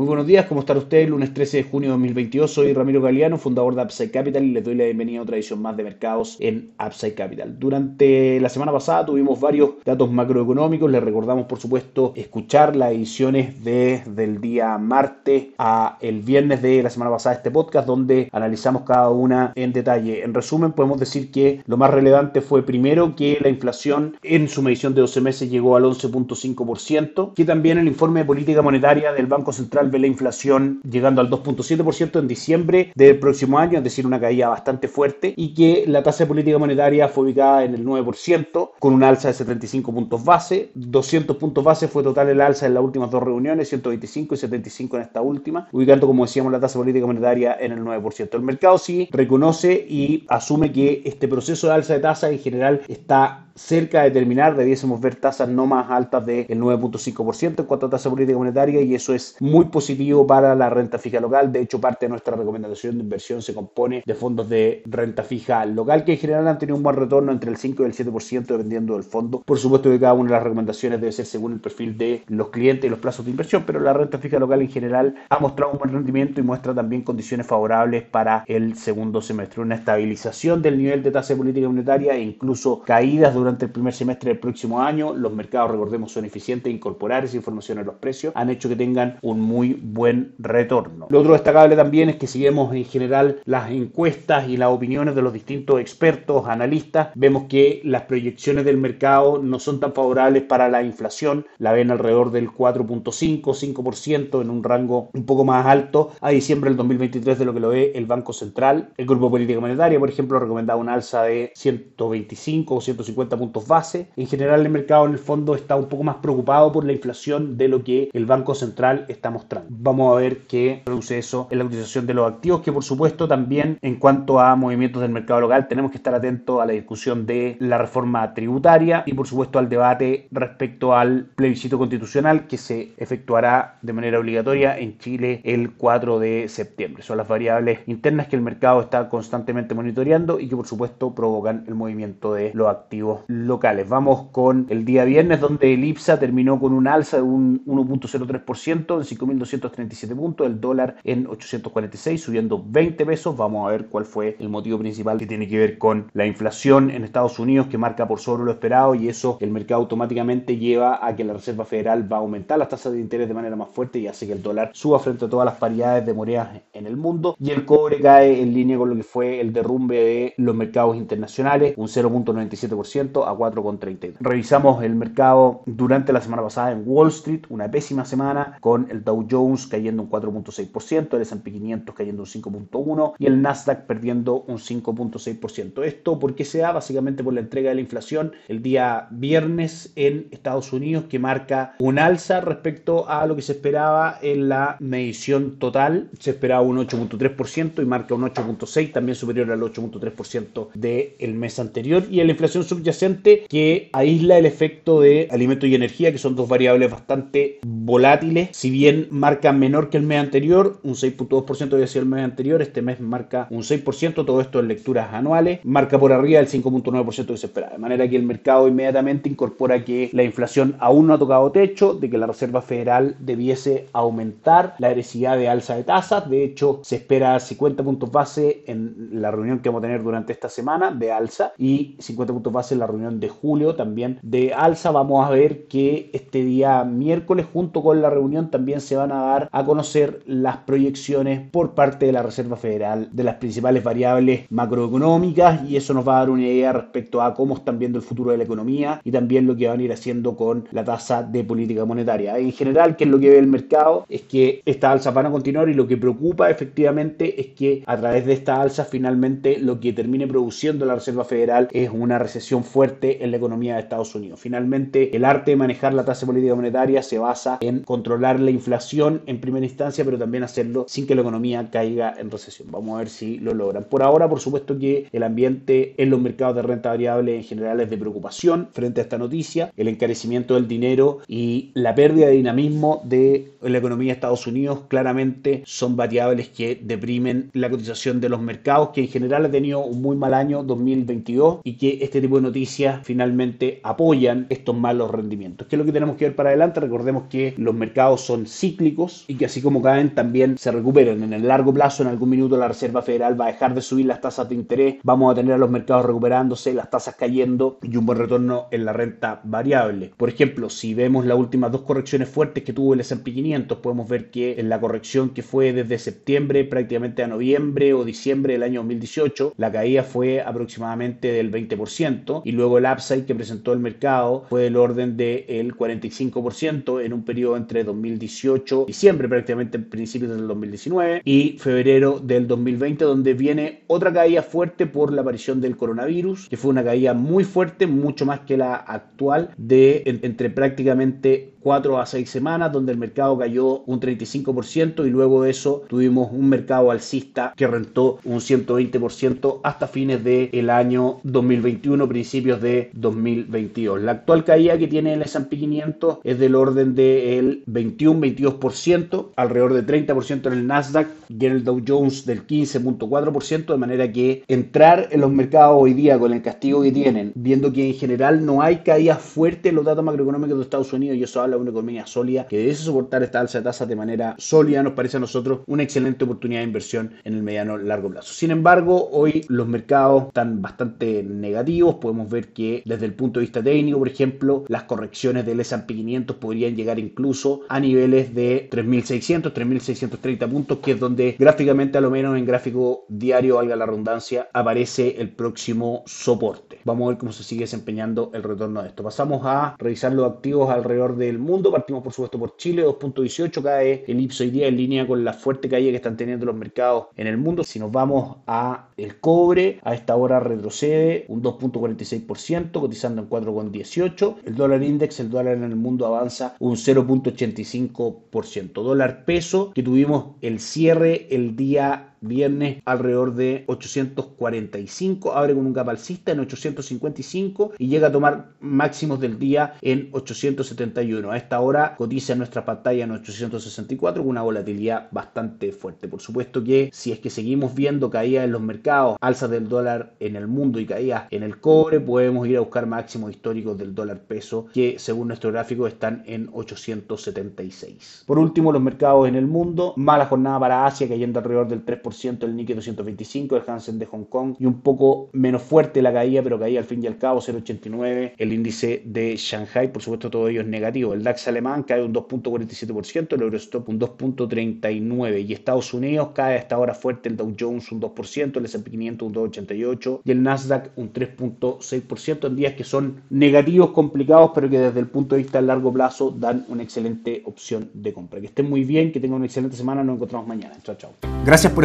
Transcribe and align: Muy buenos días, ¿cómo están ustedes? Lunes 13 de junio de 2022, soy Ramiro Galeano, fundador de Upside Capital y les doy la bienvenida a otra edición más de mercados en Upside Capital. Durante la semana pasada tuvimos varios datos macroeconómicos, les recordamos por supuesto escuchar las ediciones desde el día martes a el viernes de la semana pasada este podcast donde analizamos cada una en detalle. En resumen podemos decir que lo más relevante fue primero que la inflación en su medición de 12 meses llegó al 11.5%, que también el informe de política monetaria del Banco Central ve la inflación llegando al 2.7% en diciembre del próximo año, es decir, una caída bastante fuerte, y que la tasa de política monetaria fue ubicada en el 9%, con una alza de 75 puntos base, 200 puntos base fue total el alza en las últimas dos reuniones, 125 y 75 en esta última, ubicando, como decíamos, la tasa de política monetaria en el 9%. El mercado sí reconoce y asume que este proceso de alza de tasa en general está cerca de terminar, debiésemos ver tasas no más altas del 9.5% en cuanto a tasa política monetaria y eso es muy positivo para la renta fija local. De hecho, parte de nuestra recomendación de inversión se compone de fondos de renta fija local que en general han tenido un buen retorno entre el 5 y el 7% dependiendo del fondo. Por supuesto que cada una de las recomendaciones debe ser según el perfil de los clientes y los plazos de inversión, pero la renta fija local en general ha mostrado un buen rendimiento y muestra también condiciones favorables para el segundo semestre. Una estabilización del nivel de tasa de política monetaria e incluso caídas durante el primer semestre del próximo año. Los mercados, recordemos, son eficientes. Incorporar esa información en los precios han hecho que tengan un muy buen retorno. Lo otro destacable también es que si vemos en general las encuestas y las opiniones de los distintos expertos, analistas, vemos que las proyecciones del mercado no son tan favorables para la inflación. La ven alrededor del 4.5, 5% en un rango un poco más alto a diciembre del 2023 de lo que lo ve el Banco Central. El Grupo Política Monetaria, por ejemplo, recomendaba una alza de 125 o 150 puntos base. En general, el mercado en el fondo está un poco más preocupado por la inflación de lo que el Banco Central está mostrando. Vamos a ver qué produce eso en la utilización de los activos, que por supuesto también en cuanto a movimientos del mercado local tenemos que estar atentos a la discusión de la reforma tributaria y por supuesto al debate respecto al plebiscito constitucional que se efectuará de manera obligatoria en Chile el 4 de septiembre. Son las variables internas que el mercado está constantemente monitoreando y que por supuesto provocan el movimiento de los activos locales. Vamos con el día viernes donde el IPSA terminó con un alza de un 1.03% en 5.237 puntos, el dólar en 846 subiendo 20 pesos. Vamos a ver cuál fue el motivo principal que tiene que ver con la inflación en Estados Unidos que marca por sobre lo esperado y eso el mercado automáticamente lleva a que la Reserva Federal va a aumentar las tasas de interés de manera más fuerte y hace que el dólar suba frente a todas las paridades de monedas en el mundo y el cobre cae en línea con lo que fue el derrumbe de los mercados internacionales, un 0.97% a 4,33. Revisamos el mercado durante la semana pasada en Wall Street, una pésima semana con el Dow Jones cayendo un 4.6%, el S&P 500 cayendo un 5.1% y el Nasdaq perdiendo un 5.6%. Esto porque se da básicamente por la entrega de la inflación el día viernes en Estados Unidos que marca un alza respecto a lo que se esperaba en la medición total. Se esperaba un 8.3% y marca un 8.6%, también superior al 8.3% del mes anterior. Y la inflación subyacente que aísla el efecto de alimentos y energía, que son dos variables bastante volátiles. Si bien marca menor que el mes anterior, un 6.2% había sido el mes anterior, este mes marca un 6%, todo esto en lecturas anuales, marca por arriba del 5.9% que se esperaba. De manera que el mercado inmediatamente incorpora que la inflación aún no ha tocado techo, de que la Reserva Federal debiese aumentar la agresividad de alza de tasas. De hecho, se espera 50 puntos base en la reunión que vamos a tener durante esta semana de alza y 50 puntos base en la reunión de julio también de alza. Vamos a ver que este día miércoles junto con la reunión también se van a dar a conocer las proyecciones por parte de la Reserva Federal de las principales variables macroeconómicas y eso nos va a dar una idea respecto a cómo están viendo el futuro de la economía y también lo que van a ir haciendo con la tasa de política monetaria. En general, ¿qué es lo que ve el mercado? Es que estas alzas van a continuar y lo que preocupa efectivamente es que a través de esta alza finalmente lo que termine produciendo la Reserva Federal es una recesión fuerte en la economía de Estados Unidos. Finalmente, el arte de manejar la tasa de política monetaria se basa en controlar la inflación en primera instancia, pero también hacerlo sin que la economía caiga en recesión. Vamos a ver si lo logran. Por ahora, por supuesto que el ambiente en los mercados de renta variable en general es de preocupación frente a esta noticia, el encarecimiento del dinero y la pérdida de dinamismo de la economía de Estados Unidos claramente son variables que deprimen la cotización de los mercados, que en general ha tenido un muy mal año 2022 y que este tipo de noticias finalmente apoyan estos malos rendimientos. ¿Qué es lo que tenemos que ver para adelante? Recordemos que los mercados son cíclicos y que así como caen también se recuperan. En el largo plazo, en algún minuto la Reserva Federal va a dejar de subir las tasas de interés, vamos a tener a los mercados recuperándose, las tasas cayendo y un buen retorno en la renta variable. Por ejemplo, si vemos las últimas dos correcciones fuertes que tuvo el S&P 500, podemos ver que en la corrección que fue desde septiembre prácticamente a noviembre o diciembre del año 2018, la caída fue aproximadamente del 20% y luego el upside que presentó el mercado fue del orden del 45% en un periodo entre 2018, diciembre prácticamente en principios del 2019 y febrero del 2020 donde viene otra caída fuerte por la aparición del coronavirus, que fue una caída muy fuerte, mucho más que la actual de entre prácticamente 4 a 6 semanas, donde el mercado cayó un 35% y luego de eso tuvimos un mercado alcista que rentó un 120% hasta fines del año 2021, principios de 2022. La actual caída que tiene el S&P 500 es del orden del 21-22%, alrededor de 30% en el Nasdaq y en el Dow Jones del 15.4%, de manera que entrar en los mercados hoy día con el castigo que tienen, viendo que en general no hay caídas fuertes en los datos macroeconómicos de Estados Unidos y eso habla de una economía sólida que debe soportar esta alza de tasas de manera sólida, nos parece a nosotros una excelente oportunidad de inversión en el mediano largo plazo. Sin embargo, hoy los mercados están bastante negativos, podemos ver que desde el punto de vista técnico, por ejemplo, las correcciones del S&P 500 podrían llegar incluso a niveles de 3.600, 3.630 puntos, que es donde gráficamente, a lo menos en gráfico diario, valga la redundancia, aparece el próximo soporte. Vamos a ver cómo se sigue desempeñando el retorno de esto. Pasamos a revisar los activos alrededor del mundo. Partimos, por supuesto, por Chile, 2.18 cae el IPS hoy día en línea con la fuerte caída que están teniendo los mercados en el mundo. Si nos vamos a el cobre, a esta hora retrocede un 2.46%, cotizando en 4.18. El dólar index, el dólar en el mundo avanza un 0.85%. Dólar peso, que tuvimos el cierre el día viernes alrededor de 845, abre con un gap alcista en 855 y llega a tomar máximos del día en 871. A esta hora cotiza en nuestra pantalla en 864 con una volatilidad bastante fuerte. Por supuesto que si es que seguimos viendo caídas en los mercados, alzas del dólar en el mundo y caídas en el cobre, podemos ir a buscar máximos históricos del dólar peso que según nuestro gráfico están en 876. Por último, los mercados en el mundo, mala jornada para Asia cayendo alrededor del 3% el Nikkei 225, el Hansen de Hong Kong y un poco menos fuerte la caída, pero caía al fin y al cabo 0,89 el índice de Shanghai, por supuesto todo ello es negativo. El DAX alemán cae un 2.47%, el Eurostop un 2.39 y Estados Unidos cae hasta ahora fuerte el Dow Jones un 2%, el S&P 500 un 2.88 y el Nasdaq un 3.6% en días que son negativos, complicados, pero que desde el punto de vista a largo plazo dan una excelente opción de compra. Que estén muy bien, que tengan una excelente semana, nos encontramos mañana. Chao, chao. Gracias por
Muy 0.00 0.06
buenos 0.06 0.26
días, 0.26 0.46
¿cómo 0.46 0.60
están 0.60 0.78
ustedes? 0.78 1.10
Lunes 1.10 1.34
13 1.34 1.58
de 1.58 1.62
junio 1.64 1.90
de 1.90 1.92
2022, 1.92 2.50
soy 2.50 2.72
Ramiro 2.72 3.02
Galeano, 3.02 3.36
fundador 3.36 3.74
de 3.74 3.82
Upside 3.82 4.10
Capital 4.10 4.42
y 4.42 4.52
les 4.52 4.64
doy 4.64 4.74
la 4.74 4.84
bienvenida 4.84 5.20
a 5.20 5.24
otra 5.24 5.36
edición 5.36 5.60
más 5.60 5.76
de 5.76 5.82
mercados 5.82 6.38
en 6.40 6.72
Upside 6.82 7.12
Capital. 7.12 7.58
Durante 7.58 8.40
la 8.40 8.48
semana 8.48 8.72
pasada 8.72 9.04
tuvimos 9.04 9.38
varios 9.38 9.72
datos 9.84 10.10
macroeconómicos, 10.10 10.90
les 10.90 11.02
recordamos 11.02 11.44
por 11.44 11.58
supuesto 11.58 12.14
escuchar 12.16 12.76
las 12.76 12.92
ediciones 12.92 13.62
desde 13.62 14.24
el 14.24 14.40
día 14.40 14.78
martes 14.78 15.48
a 15.58 15.98
el 16.00 16.20
viernes 16.22 16.62
de 16.62 16.82
la 16.82 16.88
semana 16.88 17.10
pasada 17.10 17.36
este 17.36 17.50
podcast 17.50 17.86
donde 17.86 18.30
analizamos 18.32 18.84
cada 18.84 19.10
una 19.10 19.52
en 19.54 19.74
detalle. 19.74 20.24
En 20.24 20.32
resumen 20.32 20.72
podemos 20.72 20.98
decir 20.98 21.30
que 21.30 21.62
lo 21.66 21.76
más 21.76 21.90
relevante 21.90 22.40
fue 22.40 22.64
primero 22.64 23.14
que 23.16 23.36
la 23.38 23.50
inflación 23.50 24.16
en 24.22 24.48
su 24.48 24.62
medición 24.62 24.94
de 24.94 25.02
12 25.02 25.20
meses 25.20 25.50
llegó 25.50 25.76
al 25.76 25.84
11.5%, 25.84 27.34
que 27.34 27.44
también 27.44 27.76
el 27.76 27.86
informe 27.86 28.20
de 28.20 28.26
política 28.26 28.62
monetaria 28.62 29.12
del 29.12 29.26
Banco 29.26 29.52
Central 29.52 29.89
ve 29.90 29.98
la 29.98 30.06
inflación 30.06 30.80
llegando 30.82 31.20
al 31.20 31.30
2.7% 31.30 32.18
en 32.18 32.28
diciembre 32.28 32.92
del 32.94 33.18
próximo 33.18 33.58
año, 33.58 33.78
es 33.78 33.84
decir, 33.84 34.06
una 34.06 34.20
caída 34.20 34.48
bastante 34.48 34.88
fuerte, 34.88 35.34
y 35.36 35.54
que 35.54 35.84
la 35.86 36.02
tasa 36.02 36.24
de 36.24 36.28
política 36.28 36.58
monetaria 36.58 37.08
fue 37.08 37.24
ubicada 37.24 37.64
en 37.64 37.74
el 37.74 37.84
9%, 37.84 38.70
con 38.78 38.94
una 38.94 39.08
alza 39.08 39.28
de 39.28 39.34
75 39.34 39.92
puntos 39.92 40.24
base, 40.24 40.70
200 40.74 41.36
puntos 41.36 41.64
base 41.64 41.88
fue 41.88 42.02
total 42.02 42.28
el 42.28 42.40
alza 42.40 42.66
en 42.66 42.74
las 42.74 42.82
últimas 42.82 43.10
dos 43.10 43.22
reuniones, 43.22 43.68
125 43.68 44.34
y 44.34 44.38
75 44.38 44.96
en 44.96 45.02
esta 45.02 45.20
última, 45.20 45.68
ubicando, 45.72 46.06
como 46.06 46.24
decíamos, 46.24 46.52
la 46.52 46.60
tasa 46.60 46.78
de 46.78 46.84
política 46.84 47.06
monetaria 47.06 47.56
en 47.58 47.72
el 47.72 47.80
9%. 47.80 48.34
El 48.34 48.42
mercado 48.42 48.78
sí 48.78 49.08
reconoce 49.12 49.72
y 49.72 50.24
asume 50.28 50.72
que 50.72 51.02
este 51.04 51.28
proceso 51.28 51.66
de 51.66 51.74
alza 51.74 51.94
de 51.94 52.00
tasa 52.00 52.30
en 52.30 52.38
general 52.38 52.82
está 52.88 53.49
cerca 53.54 54.02
de 54.02 54.10
terminar, 54.10 54.56
debiésemos 54.56 55.00
ver 55.00 55.16
tasas 55.16 55.48
no 55.48 55.66
más 55.66 55.90
altas 55.90 56.24
del 56.26 56.46
9.5% 56.48 57.60
en 57.60 57.66
cuanto 57.66 57.86
a 57.86 57.90
tasa 57.90 58.10
política 58.10 58.38
monetaria 58.38 58.80
y 58.80 58.94
eso 58.94 59.14
es 59.14 59.36
muy 59.40 59.66
positivo 59.66 60.26
para 60.26 60.54
la 60.54 60.70
renta 60.70 60.98
fija 60.98 61.20
local. 61.20 61.52
De 61.52 61.60
hecho, 61.60 61.80
parte 61.80 62.06
de 62.06 62.10
nuestra 62.10 62.36
recomendación 62.36 62.96
de 62.96 63.02
inversión 63.02 63.42
se 63.42 63.54
compone 63.54 64.02
de 64.04 64.14
fondos 64.14 64.48
de 64.48 64.82
renta 64.86 65.22
fija 65.22 65.64
local 65.66 66.04
que 66.04 66.12
en 66.12 66.18
general 66.18 66.48
han 66.48 66.58
tenido 66.58 66.76
un 66.76 66.82
buen 66.82 66.96
retorno 66.96 67.32
entre 67.32 67.50
el 67.50 67.56
5 67.56 67.82
y 67.82 67.86
el 67.86 67.92
7% 67.94 68.46
dependiendo 68.46 68.94
del 68.94 69.04
fondo. 69.04 69.42
Por 69.44 69.58
supuesto 69.58 69.90
que 69.90 70.00
cada 70.00 70.14
una 70.14 70.30
de 70.30 70.36
las 70.36 70.42
recomendaciones 70.42 71.00
debe 71.00 71.12
ser 71.12 71.26
según 71.26 71.52
el 71.52 71.60
perfil 71.60 71.96
de 71.96 72.22
los 72.28 72.48
clientes 72.48 72.86
y 72.86 72.90
los 72.90 72.98
plazos 72.98 73.24
de 73.24 73.30
inversión, 73.30 73.64
pero 73.66 73.80
la 73.80 73.92
renta 73.92 74.18
fija 74.18 74.38
local 74.38 74.62
en 74.62 74.68
general 74.68 75.14
ha 75.28 75.38
mostrado 75.38 75.72
un 75.72 75.78
buen 75.78 75.92
rendimiento 75.92 76.40
y 76.40 76.44
muestra 76.44 76.74
también 76.74 77.02
condiciones 77.02 77.46
favorables 77.46 78.04
para 78.04 78.44
el 78.46 78.76
segundo 78.76 79.20
semestre. 79.20 79.62
Una 79.62 79.76
estabilización 79.76 80.62
del 80.62 80.78
nivel 80.78 81.02
de 81.02 81.10
tasa 81.10 81.34
de 81.34 81.38
política 81.38 81.68
monetaria 81.68 82.14
e 82.14 82.22
incluso 82.22 82.80
caídas 82.82 83.34
durante 83.40 83.66
el 83.66 83.72
primer 83.72 83.92
semestre 83.92 84.30
del 84.30 84.38
próximo 84.38 84.80
año. 84.80 85.14
Los 85.14 85.32
mercados, 85.32 85.70
recordemos, 85.70 86.12
son 86.12 86.24
eficientes. 86.24 86.72
Incorporar 86.72 87.24
esa 87.24 87.36
información 87.36 87.78
en 87.78 87.86
los 87.86 87.96
precios 87.96 88.32
han 88.36 88.50
hecho 88.50 88.68
que 88.68 88.76
tengan 88.76 89.18
un 89.22 89.40
muy 89.40 89.74
buen 89.74 90.34
retorno. 90.38 91.08
Lo 91.10 91.20
otro 91.20 91.32
destacable 91.32 91.76
también 91.76 92.10
es 92.10 92.16
que 92.16 92.26
si 92.26 92.42
vemos 92.42 92.74
en 92.74 92.84
general 92.84 93.40
las 93.44 93.70
encuestas 93.70 94.48
y 94.48 94.56
las 94.56 94.70
opiniones 94.70 95.14
de 95.14 95.22
los 95.22 95.32
distintos 95.32 95.80
expertos, 95.80 96.46
analistas, 96.46 97.08
vemos 97.14 97.44
que 97.48 97.80
las 97.84 98.02
proyecciones 98.02 98.64
del 98.64 98.76
mercado 98.76 99.40
no 99.42 99.58
son 99.58 99.80
tan 99.80 99.92
favorables 99.92 100.42
para 100.44 100.68
la 100.68 100.82
inflación. 100.82 101.46
La 101.58 101.72
ven 101.72 101.90
alrededor 101.90 102.30
del 102.30 102.50
4.5, 102.50 103.42
5% 103.42 104.42
en 104.42 104.50
un 104.50 104.62
rango 104.62 105.10
un 105.12 105.26
poco 105.26 105.44
más 105.44 105.66
alto 105.66 106.12
a 106.20 106.30
diciembre 106.30 106.70
del 106.70 106.76
2023 106.76 107.38
de 107.38 107.44
lo 107.44 107.54
que 107.54 107.60
lo 107.60 107.68
ve 107.70 107.92
el 107.94 108.06
Banco 108.06 108.32
Central. 108.32 108.92
El 108.96 109.06
Grupo 109.06 109.30
Política 109.30 109.60
Monetaria, 109.60 109.98
por 109.98 110.08
ejemplo, 110.08 110.38
recomendaba 110.38 110.80
una 110.80 110.94
alza 110.94 111.22
de 111.24 111.52
125 111.54 112.74
o 112.74 112.80
150 112.80 113.29
puntos 113.36 113.66
base. 113.66 114.08
En 114.16 114.26
general, 114.26 114.60
el 114.60 114.70
mercado 114.70 115.06
en 115.06 115.12
el 115.12 115.18
fondo 115.18 115.54
está 115.54 115.76
un 115.76 115.86
poco 115.86 116.04
más 116.04 116.16
preocupado 116.16 116.72
por 116.72 116.84
la 116.84 116.92
inflación 116.92 117.56
de 117.56 117.68
lo 117.68 117.84
que 117.84 118.10
el 118.12 118.26
Banco 118.26 118.54
Central 118.54 119.04
está 119.08 119.30
mostrando. 119.30 119.68
Vamos 119.70 120.12
a 120.12 120.20
ver 120.20 120.38
qué 120.48 120.82
produce 120.84 121.18
eso 121.18 121.48
en 121.50 121.58
la 121.58 121.64
utilización 121.64 122.06
de 122.06 122.14
los 122.14 122.30
activos, 122.30 122.62
que 122.62 122.72
por 122.72 122.84
supuesto 122.84 123.28
también 123.28 123.78
en 123.82 123.96
cuanto 123.96 124.40
a 124.40 124.54
movimientos 124.56 125.02
del 125.02 125.10
mercado 125.10 125.40
local 125.40 125.68
tenemos 125.68 125.90
que 125.90 125.96
estar 125.96 126.14
atentos 126.14 126.60
a 126.60 126.66
la 126.66 126.72
discusión 126.72 127.26
de 127.26 127.56
la 127.60 127.78
reforma 127.78 128.34
tributaria 128.34 129.02
y 129.06 129.14
por 129.14 129.26
supuesto 129.26 129.58
al 129.58 129.68
debate 129.68 130.28
respecto 130.30 130.94
al 130.94 131.26
plebiscito 131.36 131.78
constitucional 131.78 132.46
que 132.46 132.58
se 132.58 132.92
efectuará 132.96 133.78
de 133.82 133.92
manera 133.92 134.18
obligatoria 134.18 134.78
en 134.78 134.98
Chile 134.98 135.40
el 135.44 135.72
4 135.72 136.18
de 136.18 136.48
septiembre. 136.48 137.02
Son 137.02 137.16
las 137.16 137.28
variables 137.28 137.80
internas 137.86 138.28
que 138.28 138.36
el 138.36 138.42
mercado 138.42 138.80
está 138.80 139.08
constantemente 139.08 139.74
monitoreando 139.74 140.40
y 140.40 140.48
que 140.48 140.56
por 140.56 140.66
supuesto 140.66 141.14
provocan 141.14 141.64
el 141.66 141.74
movimiento 141.74 142.34
de 142.34 142.50
los 142.54 142.68
activos 142.68 143.19
locales. 143.26 143.88
Vamos 143.88 144.28
con 144.32 144.66
el 144.70 144.84
día 144.84 145.04
viernes 145.04 145.40
donde 145.40 145.74
el 145.74 145.84
IPSA 145.84 146.18
terminó 146.18 146.58
con 146.58 146.72
un 146.72 146.86
alza 146.86 147.18
de 147.18 147.22
un 147.22 147.64
1.03% 147.66 148.76
en 148.76 149.40
5.237 149.40 150.16
puntos, 150.16 150.46
el 150.46 150.60
dólar 150.60 150.96
en 151.04 151.26
846 151.26 152.22
subiendo 152.22 152.62
20 152.66 153.06
pesos. 153.06 153.36
Vamos 153.36 153.66
a 153.66 153.70
ver 153.70 153.86
cuál 153.86 154.04
fue 154.04 154.36
el 154.38 154.48
motivo 154.48 154.78
principal 154.78 155.18
que 155.18 155.26
tiene 155.26 155.48
que 155.48 155.58
ver 155.58 155.78
con 155.78 156.10
la 156.12 156.26
inflación 156.26 156.90
en 156.90 157.04
Estados 157.04 157.38
Unidos 157.38 157.66
que 157.68 157.78
marca 157.78 158.06
por 158.06 158.20
sobre 158.20 158.44
lo 158.44 158.50
esperado 158.50 158.94
y 158.94 159.08
eso 159.08 159.38
el 159.40 159.50
mercado 159.50 159.80
automáticamente 159.82 160.56
lleva 160.56 161.04
a 161.06 161.16
que 161.16 161.24
la 161.24 161.32
Reserva 161.32 161.64
Federal 161.64 162.10
va 162.10 162.18
a 162.18 162.20
aumentar 162.20 162.58
las 162.58 162.68
tasas 162.68 162.92
de 162.92 163.00
interés 163.00 163.28
de 163.28 163.34
manera 163.34 163.56
más 163.56 163.68
fuerte 163.70 163.98
y 163.98 164.06
hace 164.06 164.26
que 164.26 164.32
el 164.32 164.42
dólar 164.42 164.70
suba 164.72 164.98
frente 164.98 165.24
a 165.24 165.28
todas 165.28 165.44
las 165.44 165.56
paridades 165.56 166.06
de 166.06 166.14
monedas 166.14 166.60
en 166.72 166.86
el 166.86 166.96
mundo 166.96 167.36
y 167.38 167.50
el 167.50 167.64
cobre 167.64 168.00
cae 168.00 168.40
en 168.40 168.54
línea 168.54 168.78
con 168.78 168.90
lo 168.90 168.96
que 168.96 169.02
fue 169.02 169.40
el 169.40 169.52
derrumbe 169.52 169.96
de 169.96 170.34
los 170.36 170.54
mercados 170.54 170.96
internacionales, 170.96 171.74
un 171.76 171.88
0.97% 171.88 173.09
a 173.16 173.36
4,33. 173.36 174.14
Revisamos 174.20 174.82
el 174.82 174.94
mercado 174.94 175.62
durante 175.66 176.12
la 176.12 176.20
semana 176.20 176.42
pasada 176.42 176.72
en 176.72 176.82
Wall 176.86 177.08
Street, 177.08 177.42
una 177.48 177.70
pésima 177.70 178.04
semana 178.04 178.58
con 178.60 178.88
el 178.90 179.04
Dow 179.04 179.26
Jones 179.30 179.66
cayendo 179.66 180.02
un 180.02 180.10
4.6%, 180.10 181.14
el 181.14 181.22
S&P 181.22 181.52
500 181.52 181.94
cayendo 181.94 182.22
un 182.22 182.28
5.1% 182.28 183.14
y 183.18 183.26
el 183.26 183.42
Nasdaq 183.42 183.86
perdiendo 183.86 184.44
un 184.46 184.58
5.6%. 184.58 185.84
Esto 185.84 186.18
porque 186.18 186.44
se 186.44 186.58
da 186.58 186.72
básicamente 186.72 187.24
por 187.24 187.34
la 187.34 187.40
entrega 187.40 187.70
de 187.70 187.76
la 187.76 187.80
inflación 187.80 188.32
el 188.48 188.62
día 188.62 189.08
viernes 189.10 189.92
en 189.96 190.28
Estados 190.30 190.72
Unidos 190.72 191.04
que 191.08 191.18
marca 191.18 191.74
un 191.78 191.98
alza 191.98 192.40
respecto 192.40 193.08
a 193.08 193.26
lo 193.26 193.36
que 193.36 193.42
se 193.42 193.52
esperaba 193.52 194.18
en 194.22 194.48
la 194.48 194.76
medición 194.80 195.58
total. 195.58 196.10
Se 196.18 196.30
esperaba 196.30 196.62
un 196.62 196.78
8.3% 196.78 197.82
y 197.82 197.86
marca 197.86 198.14
un 198.14 198.22
8.6%, 198.22 198.92
también 198.92 199.16
superior 199.16 199.50
al 199.50 199.60
8.3% 199.60 200.68
del 200.74 201.34
mes 201.34 201.58
anterior. 201.58 202.04
Y 202.10 202.22
la 202.22 202.30
inflación 202.30 202.64
subyacente 202.64 202.99
que 203.48 203.90
aísla 203.92 204.38
el 204.38 204.46
efecto 204.46 205.00
de 205.00 205.28
alimentos 205.30 205.68
y 205.68 205.74
energía, 205.74 206.12
que 206.12 206.18
son 206.18 206.36
dos 206.36 206.48
variables 206.48 206.90
bastante 206.90 207.58
volátiles. 207.84 208.50
Si 208.52 208.70
bien 208.70 209.08
marca 209.10 209.52
menor 209.52 209.88
que 209.88 209.96
el 209.96 210.02
mes 210.02 210.20
anterior, 210.20 210.78
un 210.82 210.94
6.2% 210.94 211.72
había 211.72 211.86
sido 211.86 212.02
el 212.02 212.08
mes 212.08 212.24
anterior, 212.24 212.60
este 212.60 212.82
mes 212.82 213.00
marca 213.00 213.46
un 213.50 213.62
6%, 213.62 214.26
todo 214.26 214.40
esto 214.40 214.60
en 214.60 214.68
lecturas 214.68 215.14
anuales, 215.14 215.60
marca 215.64 215.98
por 215.98 216.12
arriba 216.12 216.40
del 216.40 216.48
5.9% 216.48 217.26
que 217.26 217.36
se 217.36 217.46
esperaba. 217.46 217.72
De 217.72 217.78
manera 217.78 218.08
que 218.08 218.16
el 218.16 218.22
mercado 218.22 218.68
inmediatamente 218.68 219.28
incorpora 219.28 219.84
que 219.84 220.10
la 220.12 220.22
inflación 220.22 220.76
aún 220.78 221.06
no 221.06 221.14
ha 221.14 221.18
tocado 221.18 221.50
techo, 221.52 221.94
de 221.94 222.10
que 222.10 222.18
la 222.18 222.26
Reserva 222.26 222.60
Federal 222.60 223.16
debiese 223.18 223.86
aumentar 223.92 224.74
la 224.78 224.88
agresividad 224.88 225.38
de 225.38 225.48
alza 225.48 225.76
de 225.76 225.84
tasas. 225.84 226.28
De 226.28 226.44
hecho, 226.44 226.80
se 226.82 226.96
espera 226.96 227.40
50 227.40 227.82
puntos 227.82 228.12
base 228.12 228.62
en 228.66 229.08
la 229.12 229.30
reunión 229.30 229.60
que 229.60 229.70
vamos 229.70 229.80
a 229.80 229.86
tener 229.86 230.02
durante 230.02 230.32
esta 230.32 230.48
semana 230.48 230.90
de 230.90 231.12
alza 231.12 231.52
y 231.56 231.96
50 231.98 232.32
puntos 232.32 232.52
base 232.52 232.74
en 232.74 232.80
la 232.80 232.86
reunión 232.86 233.20
de 233.20 233.28
julio 233.28 233.74
también 233.74 234.18
de 234.22 234.52
alza. 234.52 234.90
Vamos 234.90 235.26
a 235.26 235.30
ver 235.30 235.66
que 235.66 236.10
este 236.12 236.44
día 236.44 236.84
miércoles 236.84 237.46
junto 237.50 237.69
con 237.72 238.02
la 238.02 238.10
reunión 238.10 238.50
también 238.50 238.80
se 238.80 238.96
van 238.96 239.12
a 239.12 239.22
dar 239.22 239.48
a 239.52 239.64
conocer 239.64 240.22
las 240.26 240.58
proyecciones 240.58 241.48
por 241.50 241.74
parte 241.74 242.06
de 242.06 242.12
la 242.12 242.22
Reserva 242.22 242.56
Federal 242.56 243.08
de 243.12 243.24
las 243.24 243.36
principales 243.36 243.84
variables 243.84 244.46
macroeconómicas 244.50 245.68
y 245.68 245.76
eso 245.76 245.94
nos 245.94 246.06
va 246.06 246.16
a 246.16 246.18
dar 246.20 246.30
una 246.30 246.42
idea 246.42 246.72
respecto 246.72 247.22
a 247.22 247.34
cómo 247.34 247.54
están 247.54 247.78
viendo 247.78 247.98
el 247.98 248.04
futuro 248.04 248.32
de 248.32 248.38
la 248.38 248.44
economía 248.44 249.00
y 249.04 249.12
también 249.12 249.46
lo 249.46 249.56
que 249.56 249.68
van 249.68 249.80
a 249.80 249.82
ir 249.82 249.92
haciendo 249.92 250.36
con 250.36 250.68
la 250.72 250.84
tasa 250.84 251.22
de 251.22 251.44
política 251.44 251.84
monetaria. 251.84 252.38
En 252.38 252.52
general, 252.52 252.96
¿qué 252.96 253.04
es 253.04 253.10
lo 253.10 253.20
que 253.20 253.30
ve 253.30 253.38
el 253.38 253.46
mercado? 253.46 254.04
Es 254.08 254.22
que 254.22 254.62
estas 254.64 254.92
alzas 254.92 255.14
van 255.14 255.26
a 255.26 255.30
continuar 255.30 255.68
y 255.68 255.74
lo 255.74 255.86
que 255.86 255.96
preocupa 255.96 256.50
efectivamente 256.50 257.40
es 257.40 257.48
que 257.48 257.82
a 257.86 257.96
través 257.96 258.26
de 258.26 258.32
esta 258.32 258.60
alza 258.60 258.84
finalmente 258.84 259.58
lo 259.58 259.80
que 259.80 259.92
termine 259.92 260.26
produciendo 260.26 260.86
la 260.86 260.94
Reserva 260.94 261.24
Federal 261.24 261.68
es 261.72 261.90
una 261.90 262.18
recesión 262.18 262.64
fuerte 262.64 263.22
en 263.24 263.30
la 263.30 263.36
economía 263.36 263.74
de 263.74 263.80
Estados 263.80 264.14
Unidos. 264.14 264.40
Finalmente, 264.40 265.14
el 265.16 265.24
arte 265.24 265.52
de 265.52 265.56
manejar 265.56 265.94
la 265.94 266.04
tasa 266.04 266.20
de 266.22 266.32
política 266.32 266.54
monetaria 266.54 267.02
se 267.02 267.18
basa 267.18 267.58
en 267.60 267.80
controlar 267.80 268.40
la 268.40 268.50
inflación 268.50 269.22
en 269.26 269.40
primera 269.40 269.66
instancia, 269.66 270.04
pero 270.04 270.18
también 270.18 270.44
hacerlo 270.44 270.86
sin 270.88 271.06
que 271.06 271.14
la 271.14 271.20
economía 271.20 271.70
caiga 271.70 272.14
en 272.18 272.30
recesión. 272.30 272.68
Vamos 272.70 272.94
a 272.94 272.98
ver 272.98 273.08
si 273.08 273.38
lo 273.38 273.54
logran. 273.54 273.84
Por 273.84 274.02
ahora, 274.02 274.28
por 274.28 274.40
supuesto 274.40 274.78
que 274.78 275.08
el 275.12 275.22
ambiente 275.22 275.94
en 275.98 276.10
los 276.10 276.20
mercados 276.20 276.56
de 276.56 276.62
renta 276.62 276.90
variable 276.90 277.36
en 277.36 277.44
general 277.44 277.80
es 277.80 277.90
de 277.90 277.98
preocupación 277.98 278.68
frente 278.72 279.00
a 279.00 279.04
esta 279.04 279.18
noticia, 279.18 279.72
el 279.76 279.88
encarecimiento 279.88 280.54
del 280.54 280.68
dinero 280.68 281.18
y 281.28 281.70
la 281.74 281.94
pérdida 281.94 282.26
de 282.26 282.32
dinamismo 282.32 283.02
de 283.04 283.52
la 283.62 283.78
economía 283.78 284.08
de 284.08 284.14
Estados 284.14 284.46
Unidos 284.46 284.80
claramente 284.88 285.62
son 285.66 285.96
variables 285.96 286.48
que 286.48 286.80
deprimen 286.82 287.50
la 287.52 287.70
cotización 287.70 288.20
de 288.20 288.28
los 288.28 288.40
mercados, 288.40 288.90
que 288.90 289.02
en 289.02 289.08
general 289.08 289.44
ha 289.44 289.50
tenido 289.50 289.84
un 289.84 290.00
muy 290.00 290.16
mal 290.16 290.34
año 290.34 290.62
2022 290.62 291.60
y 291.64 291.74
que 291.74 291.98
este 292.02 292.20
tipo 292.20 292.36
de 292.36 292.42
noticias 292.42 293.00
finalmente 293.04 293.80
apoyan 293.82 294.46
estos 294.48 294.76
malos 294.76 295.10
rendimientos. 295.10 295.66
¿Qué 295.66 295.76
es 295.76 295.78
lo 295.78 295.84
que 295.84 295.92
tenemos 295.92 296.16
que 296.16 296.26
ver 296.26 296.36
para 296.36 296.50
adelante? 296.50 296.80
Recordemos 296.80 297.24
que 297.28 297.49
los 297.56 297.74
mercados 297.74 298.22
son 298.22 298.46
cíclicos 298.46 299.24
y 299.28 299.34
que 299.34 299.46
así 299.46 299.62
como 299.62 299.82
caen 299.82 300.14
también 300.14 300.58
se 300.58 300.70
recuperan. 300.70 301.22
En 301.22 301.32
el 301.32 301.46
largo 301.48 301.72
plazo, 301.72 302.02
en 302.02 302.08
algún 302.08 302.30
minuto 302.30 302.56
la 302.56 302.68
Reserva 302.68 303.02
Federal 303.02 303.40
va 303.40 303.46
a 303.46 303.52
dejar 303.52 303.74
de 303.74 303.82
subir 303.82 304.06
las 304.06 304.20
tasas 304.20 304.48
de 304.48 304.54
interés, 304.54 304.96
vamos 305.02 305.32
a 305.32 305.34
tener 305.34 305.54
a 305.54 305.58
los 305.58 305.70
mercados 305.70 306.06
recuperándose, 306.06 306.74
las 306.74 306.90
tasas 306.90 307.16
cayendo 307.16 307.78
y 307.82 307.96
un 307.96 308.06
buen 308.06 308.18
retorno 308.18 308.66
en 308.70 308.84
la 308.84 308.92
renta 308.92 309.40
variable. 309.44 310.12
Por 310.16 310.28
ejemplo, 310.28 310.70
si 310.70 310.94
vemos 310.94 311.26
las 311.26 311.38
últimas 311.38 311.72
dos 311.72 311.82
correcciones 311.82 312.28
fuertes 312.28 312.64
que 312.64 312.72
tuvo 312.72 312.94
el 312.94 313.00
S&P 313.00 313.32
500, 313.32 313.78
podemos 313.78 314.08
ver 314.08 314.30
que 314.30 314.60
en 314.60 314.68
la 314.68 314.80
corrección 314.80 315.30
que 315.30 315.42
fue 315.42 315.72
desde 315.72 315.98
septiembre 315.98 316.64
prácticamente 316.64 317.22
a 317.22 317.26
noviembre 317.26 317.94
o 317.94 318.04
diciembre 318.04 318.54
del 318.54 318.62
año 318.62 318.80
2018, 318.80 319.54
la 319.56 319.72
caída 319.72 320.02
fue 320.02 320.40
aproximadamente 320.40 321.32
del 321.32 321.50
20% 321.50 322.42
y 322.44 322.52
luego 322.52 322.78
el 322.78 322.86
upside 322.86 323.24
que 323.24 323.34
presentó 323.34 323.72
el 323.72 323.80
mercado 323.80 324.44
fue 324.48 324.62
del 324.62 324.76
orden 324.76 325.16
del 325.16 325.74
45% 325.74 327.04
en 327.04 327.12
un 327.12 327.24
periodo 327.24 327.39
entre 327.56 327.84
2018, 327.84 328.84
diciembre 328.86 329.28
prácticamente 329.28 329.76
en 329.76 329.84
principios 329.88 330.30
del 330.30 330.46
2019 330.46 331.22
y 331.24 331.56
febrero 331.58 332.20
del 332.20 332.46
2020 332.46 333.04
donde 333.04 333.34
viene 333.34 333.82
otra 333.86 334.12
caída 334.12 334.42
fuerte 334.42 334.86
por 334.86 335.12
la 335.12 335.22
aparición 335.22 335.60
del 335.60 335.76
coronavirus, 335.76 336.48
que 336.48 336.56
fue 336.56 336.70
una 336.70 336.84
caída 336.84 337.14
muy 337.14 337.44
fuerte, 337.44 337.86
mucho 337.86 338.26
más 338.26 338.40
que 338.40 338.56
la 338.56 338.74
actual 338.74 339.50
de 339.56 340.02
entre 340.04 340.50
prácticamente 340.50 341.54
4 341.62 341.98
a 341.98 342.06
6 342.06 342.28
semanas, 342.28 342.72
donde 342.72 342.92
el 342.92 342.98
mercado 342.98 343.38
cayó 343.38 343.80
un 343.80 344.00
35% 344.00 345.06
y 345.06 345.10
luego 345.10 345.42
de 345.42 345.50
eso 345.50 345.82
tuvimos 345.88 346.32
un 346.32 346.48
mercado 346.48 346.90
alcista 346.90 347.52
que 347.56 347.66
rentó 347.66 348.18
un 348.24 348.40
120% 348.40 349.60
hasta 349.62 349.86
fines 349.86 350.24
del 350.24 350.70
año 350.70 351.20
2021, 351.22 352.08
principios 352.08 352.60
de 352.60 352.90
2022. 352.94 354.00
La 354.02 354.12
actual 354.12 354.44
caída 354.44 354.78
que 354.78 354.88
tiene 354.88 355.14
el 355.14 355.22
S&P 355.22 355.58
500 355.58 356.18
es 356.24 356.38
del 356.38 356.54
orden 356.54 356.94
del 356.94 357.64
21-22%, 357.66 359.28
alrededor 359.36 359.74
de 359.74 359.86
30% 359.86 360.46
en 360.46 360.52
el 360.52 360.66
Nasdaq 360.66 361.08
y 361.28 361.46
en 361.46 361.52
el 361.52 361.64
Dow 361.64 361.82
Jones 361.86 362.24
del 362.26 362.46
15.4%, 362.46 363.66
de 363.66 363.76
manera 363.76 364.10
que 364.10 364.42
entrar 364.48 365.08
en 365.10 365.20
los 365.20 365.30
mercados 365.30 365.76
hoy 365.78 365.94
día 365.94 366.18
con 366.18 366.32
el 366.32 366.42
castigo 366.42 366.82
que 366.82 366.92
tienen, 366.92 367.32
viendo 367.34 367.72
que 367.72 367.88
en 367.88 367.94
general 367.94 368.44
no 368.44 368.62
hay 368.62 368.78
caídas 368.78 369.20
fuertes 369.20 369.70
en 369.70 369.76
los 369.76 369.84
datos 369.84 370.04
macroeconómicos 370.04 370.58
de 370.58 370.64
Estados 370.64 370.92
Unidos 370.92 371.16
y 371.16 371.22
eso 371.22 371.40
habla 371.40 371.49
de 371.56 371.62
una 371.62 371.70
economía 371.70 372.06
sólida 372.06 372.46
que 372.46 372.58
debe 372.58 372.74
soportar 372.74 373.22
esta 373.22 373.40
alza 373.40 373.58
de 373.58 373.64
tasas 373.64 373.88
de 373.88 373.96
manera 373.96 374.34
sólida, 374.38 374.82
nos 374.82 374.94
parece 374.94 375.16
a 375.16 375.20
nosotros 375.20 375.60
una 375.66 375.82
excelente 375.82 376.24
oportunidad 376.24 376.60
de 376.60 376.66
inversión 376.66 377.12
en 377.24 377.34
el 377.34 377.42
mediano 377.42 377.76
largo 377.78 378.10
plazo. 378.10 378.32
Sin 378.32 378.50
embargo, 378.50 379.08
hoy 379.10 379.44
los 379.48 379.68
mercados 379.68 380.28
están 380.28 380.62
bastante 380.62 381.22
negativos, 381.22 381.96
podemos 381.96 382.30
ver 382.30 382.52
que 382.52 382.82
desde 382.84 383.06
el 383.06 383.14
punto 383.14 383.40
de 383.40 383.46
vista 383.46 383.62
técnico, 383.62 383.98
por 383.98 384.08
ejemplo, 384.08 384.64
las 384.68 384.84
correcciones 384.84 385.46
del 385.46 385.60
S&P 385.60 385.94
500 385.94 386.36
podrían 386.36 386.76
llegar 386.76 386.98
incluso 386.98 387.62
a 387.68 387.80
niveles 387.80 388.34
de 388.34 388.68
3.600, 388.70 389.52
3.630 389.52 390.48
puntos, 390.48 390.78
que 390.78 390.92
es 390.92 391.00
donde 391.00 391.36
gráficamente, 391.38 391.98
a 391.98 392.00
lo 392.00 392.10
menos 392.10 392.36
en 392.36 392.44
gráfico 392.44 393.04
diario, 393.08 393.56
valga 393.56 393.76
la 393.76 393.86
redundancia, 393.86 394.48
aparece 394.52 395.16
el 395.18 395.30
próximo 395.30 396.02
soporte. 396.06 396.78
Vamos 396.84 397.06
a 397.06 397.08
ver 397.10 397.18
cómo 397.18 397.32
se 397.32 397.42
sigue 397.42 397.62
desempeñando 397.62 398.30
el 398.34 398.42
retorno 398.42 398.82
de 398.82 398.88
esto. 398.88 399.02
Pasamos 399.02 399.42
a 399.44 399.76
revisar 399.78 400.12
los 400.12 400.30
activos 400.30 400.70
alrededor 400.70 401.16
del 401.16 401.38
mundo. 401.40 401.72
Partimos, 401.72 402.02
por 402.02 402.12
supuesto, 402.12 402.38
por 402.38 402.56
Chile, 402.56 402.84
2.18 402.84 403.62
cae 403.62 404.04
el 404.06 404.20
IPS 404.20 404.42
hoy 404.42 404.50
día 404.50 404.68
en 404.68 404.76
línea 404.76 405.06
con 405.06 405.24
la 405.24 405.32
fuerte 405.32 405.68
caída 405.68 405.90
que 405.90 405.96
están 405.96 406.16
teniendo 406.16 406.46
los 406.46 406.54
mercados 406.54 407.06
en 407.16 407.26
el 407.26 407.36
mundo. 407.36 407.64
Si 407.64 407.78
nos 407.78 407.90
vamos 407.90 408.38
a 408.46 408.88
el 408.96 409.18
cobre, 409.18 409.80
a 409.82 409.94
esta 409.94 410.16
hora 410.16 410.40
retrocede 410.40 411.24
un 411.28 411.42
2.46%, 411.42 412.72
cotizando 412.72 413.22
en 413.22 413.28
4.18. 413.28 414.36
El 414.44 414.54
dólar 414.54 414.82
index, 414.82 415.20
el 415.20 415.30
dólar 415.30 415.56
en 415.56 415.64
el 415.64 415.76
mundo 415.76 416.06
avanza 416.06 416.56
un 416.58 416.76
0.85%. 416.76 418.82
Dólar 418.82 419.24
peso, 419.24 419.72
que 419.74 419.82
tuvimos 419.82 420.36
el 420.40 420.60
cierre 420.60 421.26
el 421.30 421.56
día 421.56 422.09
viernes 422.20 422.82
alrededor 422.84 423.34
de 423.34 423.64
845, 423.66 425.32
abre 425.32 425.54
con 425.54 425.66
un 425.66 425.72
gap 425.72 425.88
alcista 425.88 426.32
en 426.32 426.40
855 426.40 427.72
y 427.78 427.88
llega 427.88 428.08
a 428.08 428.12
tomar 428.12 428.50
máximos 428.60 429.20
del 429.20 429.38
día 429.38 429.74
en 429.82 430.08
871. 430.12 431.30
A 431.30 431.36
esta 431.36 431.60
hora 431.60 431.96
cotiza 431.96 432.32
en 432.32 432.38
nuestra 432.38 432.64
pantalla 432.64 433.04
en 433.04 433.12
864 433.12 434.22
con 434.22 434.30
una 434.30 434.42
volatilidad 434.42 435.08
bastante 435.10 435.72
fuerte. 435.72 436.08
Por 436.08 436.20
supuesto 436.20 436.62
que 436.62 436.90
si 436.92 437.12
es 437.12 437.18
que 437.20 437.30
seguimos 437.30 437.74
viendo 437.74 438.10
caídas 438.10 438.44
en 438.44 438.52
los 438.52 438.62
mercados, 438.62 439.16
alzas 439.20 439.50
del 439.50 439.68
dólar 439.68 440.14
en 440.20 440.36
el 440.36 440.46
mundo 440.46 440.78
y 440.80 440.86
caídas 440.86 441.24
en 441.30 441.42
el 441.42 441.60
cobre, 441.60 442.00
podemos 442.00 442.46
ir 442.46 442.56
a 442.56 442.60
buscar 442.60 442.86
máximos 442.86 443.30
históricos 443.30 443.78
del 443.78 443.94
dólar 443.94 444.20
peso 444.20 444.66
que 444.72 444.96
según 444.98 445.28
nuestro 445.28 445.50
gráfico 445.50 445.86
están 445.86 446.22
en 446.26 446.48
876. 446.52 448.24
Por 448.26 448.38
último, 448.38 448.72
los 448.72 448.82
mercados 448.82 449.28
en 449.28 449.36
el 449.36 449.46
mundo, 449.46 449.94
mala 449.96 450.26
jornada 450.26 450.60
para 450.60 450.86
Asia 450.86 451.08
cayendo 451.08 451.38
alrededor 451.38 451.68
del 451.68 451.84
3% 451.84 452.09
el 452.10 452.56
Nikkei 452.56 452.74
225, 452.74 453.56
el 453.56 453.62
Hansen 453.66 453.98
de 453.98 454.06
Hong 454.06 454.24
Kong 454.24 454.54
y 454.58 454.66
un 454.66 454.80
poco 454.80 455.30
menos 455.32 455.62
fuerte 455.62 456.02
la 456.02 456.12
caída, 456.12 456.42
pero 456.42 456.58
caía 456.58 456.78
al 456.80 456.84
fin 456.84 457.02
y 457.02 457.06
al 457.06 457.18
cabo 457.18 457.40
0,89 457.40 458.32
el 458.36 458.52
índice 458.52 459.02
de 459.04 459.36
Shanghai, 459.36 459.92
por 459.92 460.02
supuesto 460.02 460.30
todo 460.30 460.48
ello 460.48 460.60
es 460.60 460.66
negativo. 460.66 461.14
El 461.14 461.22
DAX 461.22 461.48
alemán 461.48 461.82
cae 461.82 462.02
un 462.02 462.12
2.47%, 462.12 463.34
el 463.34 463.42
Eurostop 463.42 463.88
un 463.88 463.98
2.39 463.98 465.46
y 465.46 465.52
Estados 465.52 465.94
Unidos 465.94 466.30
cae 466.34 466.58
hasta 466.58 466.74
ahora 466.74 466.94
fuerte 466.94 467.28
el 467.28 467.36
Dow 467.36 467.54
Jones 467.58 467.90
un 467.92 468.00
2%, 468.00 468.56
el 468.56 468.64
S&P 468.64 468.90
500 468.90 469.28
un 469.28 469.34
2.88 469.34 470.20
y 470.24 470.30
el 470.30 470.42
Nasdaq 470.42 470.90
un 470.96 471.12
3.6% 471.12 472.46
en 472.46 472.56
días 472.56 472.74
que 472.74 472.84
son 472.84 473.22
negativos, 473.30 473.90
complicados, 473.90 474.52
pero 474.54 474.68
que 474.68 474.78
desde 474.78 475.00
el 475.00 475.06
punto 475.06 475.34
de 475.34 475.42
vista 475.42 475.58
a 475.58 475.62
largo 475.62 475.92
plazo 475.92 476.30
dan 476.30 476.64
una 476.68 476.82
excelente 476.82 477.42
opción 477.44 477.90
de 477.94 478.12
compra. 478.12 478.40
Que 478.40 478.46
estén 478.46 478.68
muy 478.68 478.84
bien, 478.84 479.12
que 479.12 479.20
tengan 479.20 479.36
una 479.36 479.46
excelente 479.46 479.76
semana, 479.76 480.02
nos 480.02 480.16
encontramos 480.16 480.46
mañana. 480.46 480.74
Chao, 480.82 480.96
chao. 480.96 481.10
Gracias 481.44 481.72
por 481.72 481.84